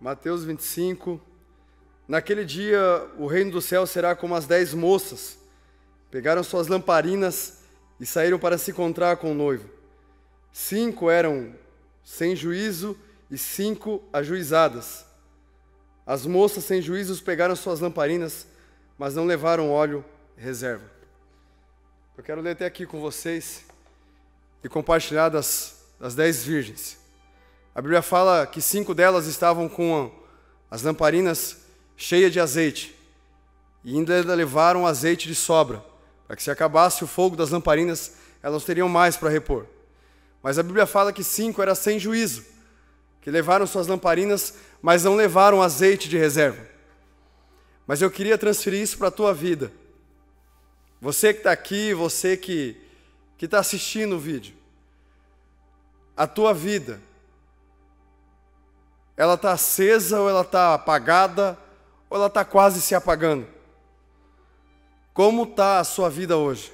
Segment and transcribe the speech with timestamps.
[0.00, 1.20] Mateus 25.
[2.06, 2.80] Naquele dia
[3.18, 5.38] o reino do céu será como as dez moças.
[6.10, 7.58] Pegaram suas lamparinas
[8.00, 9.68] e saíram para se encontrar com o noivo.
[10.52, 11.54] Cinco eram
[12.02, 12.96] sem juízo
[13.30, 15.04] e cinco ajuizadas.
[16.06, 18.46] As moças sem juízos pegaram suas lamparinas,
[18.96, 20.04] mas não levaram óleo
[20.36, 20.90] reserva.
[22.16, 23.64] Eu quero ler até aqui com vocês
[24.64, 26.97] e compartilhar das, das dez virgens.
[27.78, 30.10] A Bíblia fala que cinco delas estavam com
[30.68, 31.58] as lamparinas
[31.96, 32.92] cheias de azeite
[33.84, 35.80] e ainda levaram azeite de sobra,
[36.26, 39.64] para que se acabasse o fogo das lamparinas, elas teriam mais para repor.
[40.42, 42.44] Mas a Bíblia fala que cinco era sem juízo,
[43.20, 46.66] que levaram suas lamparinas, mas não levaram azeite de reserva.
[47.86, 49.70] Mas eu queria transferir isso para a tua vida.
[51.00, 52.76] Você que está aqui, você que
[53.40, 54.56] está assistindo o vídeo,
[56.16, 57.06] a tua vida,
[59.18, 61.58] ela está acesa ou ela está apagada
[62.08, 63.46] ou ela está quase se apagando?
[65.12, 66.72] Como está a sua vida hoje?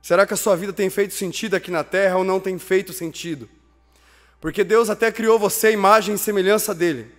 [0.00, 2.92] Será que a sua vida tem feito sentido aqui na terra ou não tem feito
[2.92, 3.48] sentido?
[4.40, 7.10] Porque Deus até criou você, imagem e semelhança dele,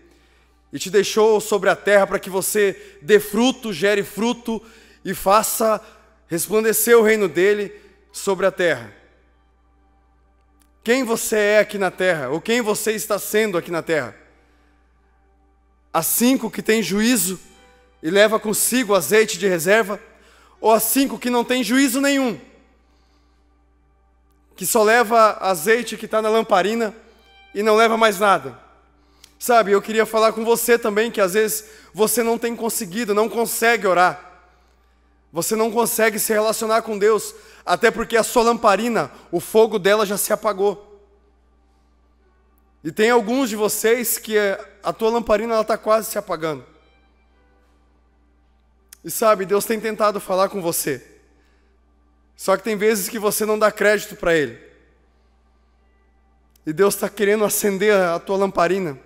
[0.71, 4.63] e te deixou sobre a terra para que você dê fruto, gere fruto
[5.03, 5.81] e faça
[6.27, 7.73] resplandecer o reino dele
[8.13, 8.96] sobre a terra
[10.87, 14.15] quem você é aqui na terra, ou quem você está sendo aqui na terra.
[15.91, 17.37] As cinco que têm juízo
[18.01, 19.99] e leva consigo azeite de reserva,
[20.61, 22.39] ou as cinco que não têm juízo nenhum,
[24.55, 26.95] que só leva azeite que está na lamparina
[27.53, 28.57] e não leva mais nada.
[29.37, 33.27] Sabe, eu queria falar com você também que às vezes você não tem conseguido, não
[33.27, 34.26] consegue orar.
[35.37, 40.03] Você não consegue se relacionar com Deus, até porque a sua lamparina, o fogo dela
[40.03, 40.99] já se apagou.
[42.83, 44.35] E tem alguns de vocês que
[44.81, 46.65] a tua lamparina está quase se apagando.
[49.05, 51.05] E sabe, Deus tem tentado falar com você.
[52.35, 54.59] Só que tem vezes que você não dá crédito para Ele.
[56.65, 58.97] E Deus está querendo acender a tua lamparina.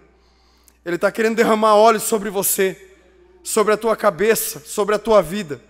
[0.86, 2.96] Ele está querendo derramar óleo sobre você,
[3.44, 5.70] sobre a tua cabeça, sobre a tua vida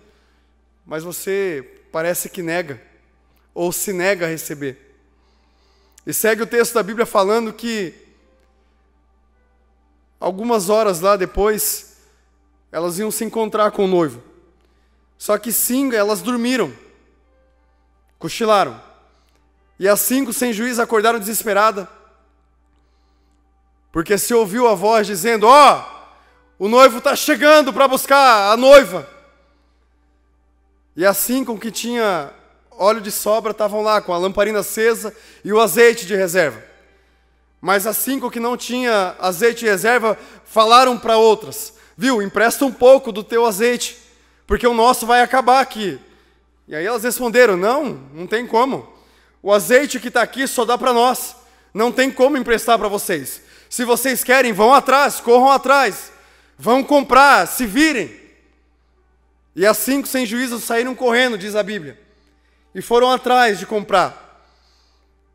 [0.86, 2.80] mas você parece que nega,
[3.54, 4.96] ou se nega a receber.
[6.06, 7.94] E segue o texto da Bíblia falando que,
[10.18, 11.98] algumas horas lá depois,
[12.72, 14.22] elas iam se encontrar com o noivo.
[15.18, 16.72] Só que sim, elas dormiram,
[18.18, 18.82] cochilaram.
[19.78, 21.88] E as cinco, sem juízo, acordaram desesperada,
[23.92, 25.78] porque se ouviu a voz dizendo: Ó,
[26.58, 29.11] oh, o noivo está chegando para buscar a noiva.
[30.96, 32.30] E assim com que tinha
[32.70, 35.14] óleo de sobra estavam lá com a lamparina acesa
[35.44, 36.62] e o azeite de reserva.
[37.60, 42.72] Mas as cinco que não tinha azeite de reserva falaram para outras: Viu, empresta um
[42.72, 43.96] pouco do teu azeite,
[44.46, 45.98] porque o nosso vai acabar aqui.
[46.66, 48.92] E aí elas responderam: Não, não tem como.
[49.42, 51.36] O azeite que está aqui só dá para nós.
[51.72, 53.40] Não tem como emprestar para vocês.
[53.70, 56.12] Se vocês querem, vão atrás, corram atrás.
[56.58, 58.21] Vão comprar, se virem.
[59.54, 62.00] E as cinco sem juízo saíram correndo, diz a Bíblia,
[62.74, 64.22] e foram atrás de comprar.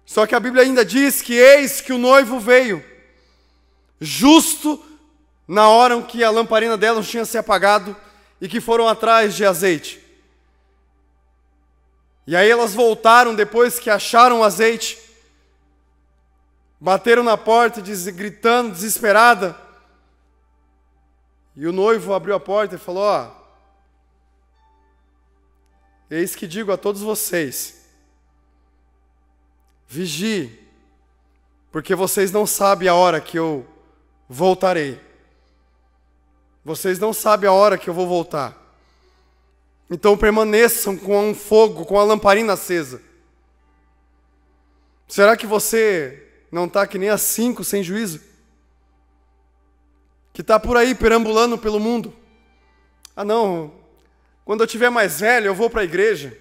[0.05, 2.83] Só que a Bíblia ainda diz que eis que o noivo veio,
[3.99, 4.83] justo
[5.47, 7.95] na hora em que a lamparina delas tinha se apagado
[8.41, 10.03] e que foram atrás de azeite.
[12.25, 14.99] E aí elas voltaram depois que acharam o azeite,
[16.79, 19.57] bateram na porta, gritando, desesperada.
[21.55, 23.31] E o noivo abriu a porta e falou: Ó,
[26.09, 27.85] Eis que digo a todos vocês:
[29.87, 30.59] vigie,
[31.71, 33.67] porque vocês não sabem a hora que eu
[34.29, 34.99] voltarei.
[36.63, 38.55] Vocês não sabem a hora que eu vou voltar.
[39.89, 43.01] Então permaneçam com um fogo, com a lamparina acesa.
[45.07, 48.21] Será que você não está que nem as cinco sem juízo?
[50.33, 52.13] Que está por aí perambulando pelo mundo?
[53.15, 53.71] Ah, não,
[54.47, 56.33] quando eu tiver mais velho, eu vou para a igreja.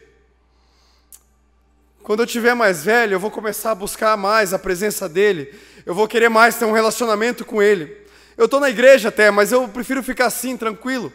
[2.04, 5.52] Quando eu tiver mais velho, eu vou começar a buscar mais a presença dele.
[5.84, 8.06] Eu vou querer mais ter um relacionamento com ele.
[8.36, 11.12] Eu estou na igreja até, mas eu prefiro ficar assim, tranquilo.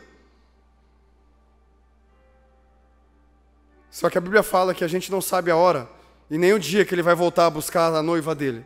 [3.89, 5.89] Só que a Bíblia fala que a gente não sabe a hora
[6.29, 8.65] e nem o dia que ele vai voltar a buscar a noiva dele.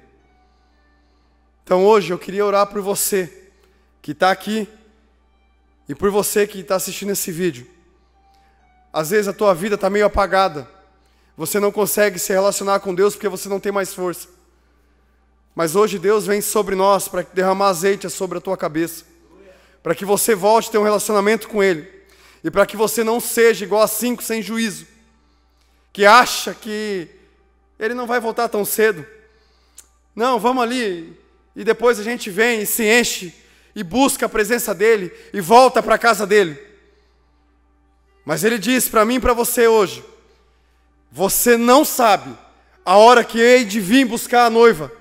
[1.63, 3.51] Então hoje eu queria orar por você
[4.01, 4.68] que está aqui
[5.88, 7.75] e por você que está assistindo esse vídeo.
[8.95, 10.65] Às vezes a tua vida está meio apagada.
[11.36, 14.30] Você não consegue se relacionar com Deus porque você não tem mais força.
[15.53, 19.03] Mas hoje Deus vem sobre nós para derramar azeite sobre a tua cabeça,
[19.83, 21.92] para que você volte a ter um relacionamento com Ele
[22.42, 24.88] e para que você não seja igual a cinco sem juízo,
[25.91, 27.09] que acha que
[27.77, 29.06] Ele não vai voltar tão cedo.
[30.15, 31.19] Não, vamos ali
[31.53, 33.33] e depois a gente vem e se enche
[33.75, 36.64] e busca a presença dEle e volta para a casa dEle.
[38.25, 40.04] Mas Ele diz para mim e para você hoje:
[41.12, 42.36] você não sabe
[42.83, 44.92] a hora que hei de vir buscar a noiva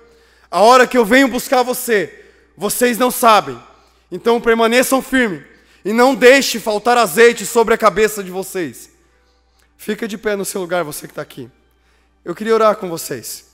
[0.55, 2.27] a hora que eu venho buscar você,
[2.57, 3.61] vocês não sabem.
[4.09, 5.43] Então permaneçam firmes
[5.85, 8.89] e não deixe faltar azeite sobre a cabeça de vocês.
[9.77, 11.51] Fica de pé no seu lugar, você que está aqui.
[12.25, 13.47] Eu queria orar com vocês.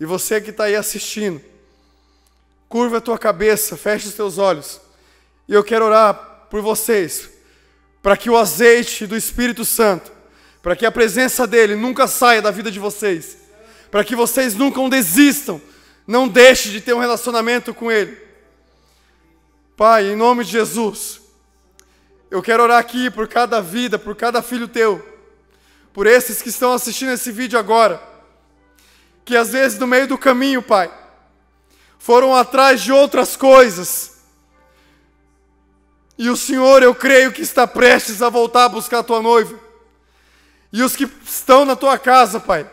[0.00, 1.40] E você que está aí assistindo,
[2.68, 4.80] curva a tua cabeça, feche os teus olhos.
[5.46, 7.30] E eu quero orar por vocês,
[8.02, 10.10] para que o azeite do Espírito Santo,
[10.60, 13.42] para que a presença dele nunca saia da vida de vocês
[13.92, 15.60] para que vocês nunca desistam.
[16.06, 18.18] Não deixe de ter um relacionamento com Ele.
[19.76, 21.20] Pai, em nome de Jesus,
[22.30, 25.06] eu quero orar aqui por cada vida, por cada filho teu,
[25.92, 28.02] por esses que estão assistindo esse vídeo agora,
[29.26, 30.90] que às vezes no meio do caminho, Pai,
[31.98, 34.11] foram atrás de outras coisas,
[36.22, 39.58] e o Senhor, eu creio que está prestes a voltar a buscar a tua noiva,
[40.72, 42.64] e os que estão na tua casa, Pai,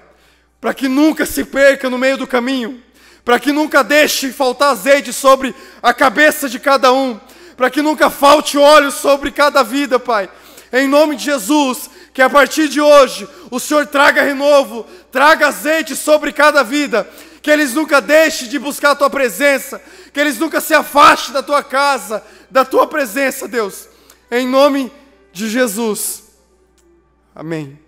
[0.62, 2.80] para que nunca se perca no meio do caminho,
[3.26, 7.20] para que nunca deixe faltar azeite sobre a cabeça de cada um,
[7.58, 10.30] para que nunca falte óleo sobre cada vida, Pai.
[10.72, 15.96] Em nome de Jesus, que a partir de hoje o Senhor traga renovo, traga azeite
[15.96, 17.10] sobre cada vida,
[17.42, 19.82] que eles nunca deixem de buscar a tua presença,
[20.14, 23.88] que eles nunca se afastem da tua casa, da tua presença, Deus.
[24.30, 24.92] Em nome
[25.32, 26.24] de Jesus.
[27.34, 27.80] Amém.